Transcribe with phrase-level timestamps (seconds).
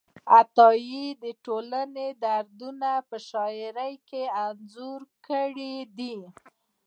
[0.37, 6.17] عطایي د ټولنې دردونه په شاعرۍ کې انځور کړي دي.